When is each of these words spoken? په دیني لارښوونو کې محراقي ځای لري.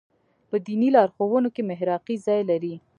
په 0.49 0.55
دیني 0.67 0.89
لارښوونو 0.95 1.49
کې 1.55 1.67
محراقي 1.69 2.15
ځای 2.27 2.41
لري. 2.49 2.75